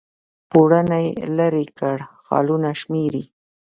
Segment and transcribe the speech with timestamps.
[0.49, 1.05] پوړونی
[1.37, 3.23] لیري کړ خالونه شمیري